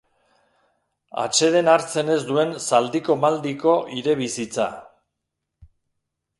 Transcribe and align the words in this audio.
Atseden 1.23 1.69
hartzen 1.73 2.09
ez 2.15 2.17
duen 2.31 2.55
zaldiko-maldiko 2.71 3.77
hire 3.99 4.19
bizitza. 4.25 4.69